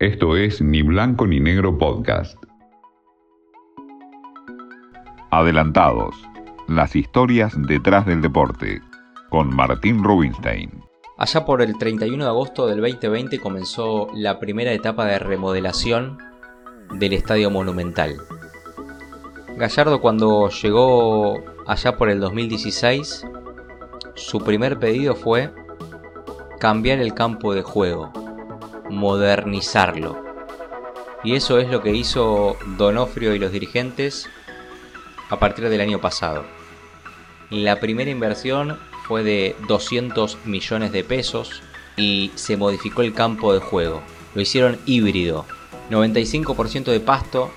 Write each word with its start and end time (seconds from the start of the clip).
Esto 0.00 0.34
es 0.34 0.62
Ni 0.62 0.80
Blanco 0.80 1.26
ni 1.26 1.40
Negro 1.40 1.76
Podcast. 1.76 2.42
Adelantados. 5.30 6.16
Las 6.68 6.96
historias 6.96 7.52
detrás 7.66 8.06
del 8.06 8.22
deporte. 8.22 8.80
Con 9.28 9.54
Martín 9.54 10.02
Rubinstein. 10.02 10.70
Allá 11.18 11.44
por 11.44 11.60
el 11.60 11.76
31 11.76 12.24
de 12.24 12.30
agosto 12.30 12.66
del 12.66 12.80
2020 12.80 13.40
comenzó 13.40 14.08
la 14.14 14.40
primera 14.40 14.72
etapa 14.72 15.04
de 15.04 15.18
remodelación 15.18 16.16
del 16.94 17.12
Estadio 17.12 17.50
Monumental. 17.50 18.16
Gallardo 19.58 20.00
cuando 20.00 20.48
llegó 20.48 21.44
allá 21.66 21.98
por 21.98 22.08
el 22.08 22.20
2016, 22.20 23.26
su 24.14 24.38
primer 24.42 24.78
pedido 24.78 25.14
fue 25.14 25.52
cambiar 26.58 27.00
el 27.00 27.12
campo 27.12 27.52
de 27.52 27.60
juego 27.60 28.10
modernizarlo. 28.90 30.22
Y 31.22 31.34
eso 31.34 31.58
es 31.58 31.68
lo 31.68 31.82
que 31.82 31.94
hizo 31.94 32.56
Donofrio 32.76 33.34
y 33.34 33.38
los 33.38 33.52
dirigentes 33.52 34.28
a 35.28 35.38
partir 35.38 35.68
del 35.68 35.80
año 35.80 36.00
pasado. 36.00 36.44
La 37.50 37.80
primera 37.80 38.10
inversión 38.10 38.78
fue 39.06 39.22
de 39.22 39.56
200 39.68 40.38
millones 40.44 40.92
de 40.92 41.04
pesos 41.04 41.62
y 41.96 42.30
se 42.34 42.56
modificó 42.56 43.02
el 43.02 43.14
campo 43.14 43.52
de 43.52 43.60
juego. 43.60 44.02
Lo 44.34 44.40
hicieron 44.40 44.78
híbrido. 44.86 45.46
95% 45.90 46.84
de 46.84 47.00
pasto, 47.00 47.50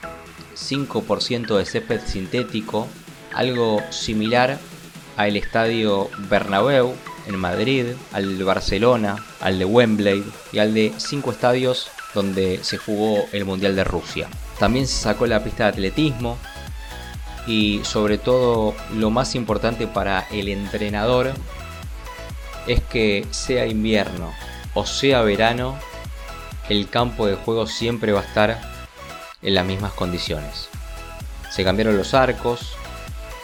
5% 0.56 1.58
de 1.58 1.66
césped 1.66 2.02
sintético, 2.06 2.88
algo 3.34 3.82
similar 3.92 4.60
al 5.16 5.36
estadio 5.36 6.10
Bernabéu 6.30 6.96
en 7.28 7.38
Madrid, 7.38 7.88
al 8.12 8.44
Barcelona, 8.44 9.24
al 9.40 9.60
de 9.60 9.66
Wembley 9.66 10.24
y 10.52 10.60
al 10.60 10.74
de 10.74 10.94
cinco 10.98 11.32
estadios 11.32 11.90
donde 12.14 12.60
se 12.64 12.78
jugó 12.78 13.26
el 13.32 13.46
Mundial 13.46 13.76
de 13.76 13.84
Rusia. 13.84 14.28
También 14.60 14.88
se 14.88 15.02
sacó 15.02 15.26
la 15.26 15.44
pista 15.44 15.64
de 15.64 15.70
atletismo 15.70 16.38
y 17.48 17.82
sobre 17.84 18.18
todo 18.18 18.74
lo 18.96 19.10
más 19.10 19.36
importante 19.36 19.88
para 19.88 20.28
el 20.32 20.48
entrenador 20.48 21.34
es 22.68 22.82
que 22.84 23.26
sea 23.32 23.66
invierno 23.66 24.32
o 24.74 24.86
sea 24.86 25.22
verano, 25.22 25.78
el 26.68 26.90
campo 26.90 27.28
de 27.28 27.36
juego 27.36 27.68
siempre 27.68 28.12
va 28.12 28.22
a 28.22 28.24
estar 28.24 28.60
en 29.42 29.54
las 29.54 29.66
mismas 29.66 29.94
condiciones. 29.94 30.68
Se 31.52 31.64
cambiaron 31.64 31.96
los 31.96 32.16
arcos, 32.16 32.74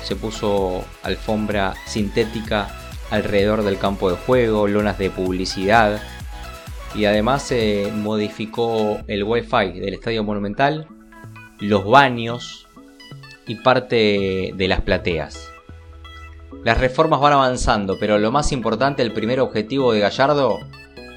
se 0.04 0.16
puso 0.16 0.84
alfombra 1.04 1.76
sintética 1.86 2.79
alrededor 3.12 3.64
del 3.64 3.78
campo 3.78 4.10
de 4.10 4.18
juego, 4.18 4.68
lonas 4.68 4.98
de 4.98 5.10
publicidad 5.10 6.02
y 6.96 7.06
además 7.06 7.44
se 7.44 7.92
modificó 7.94 9.00
el 9.08 9.24
wifi 9.24 9.80
del 9.80 9.94
Estadio 9.94 10.24
Monumental, 10.24 10.88
los 11.60 11.86
baños 11.86 12.68
y 13.48 13.56
parte 13.56 14.52
de 14.56 14.68
las 14.68 14.82
plateas. 14.82 15.50
Las 16.64 16.80
reformas 16.80 17.20
van 17.20 17.34
avanzando, 17.34 17.98
pero 18.00 18.18
lo 18.18 18.32
más 18.32 18.52
importante, 18.52 19.02
el 19.02 19.14
primer 19.14 19.40
objetivo 19.40 19.94
de 19.94 20.00
Gallardo 20.00 20.60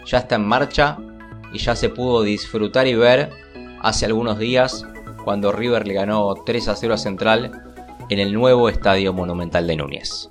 ya 0.05 0.19
está 0.19 0.37
en 0.37 0.47
marcha 0.47 0.99
y 1.53 1.59
ya 1.59 1.75
se 1.75 1.89
pudo 1.89 2.23
disfrutar 2.23 2.87
y 2.87 2.95
ver 2.95 3.31
hace 3.81 4.07
algunos 4.07 4.39
días 4.39 4.87
cuando 5.25 5.53
River 5.53 5.87
le 5.87 5.95
ganó 5.95 6.35
3 6.47 6.69
a 6.69 6.77
0 6.77 6.95
a 6.95 6.99
Central 6.99 7.63
en 8.09 8.19
el 8.19 8.33
nuevo 8.33 8.69
Estadio 8.69 9.13
Monumental 9.13 9.67
de 9.67 9.77
Núñez. 9.77 10.31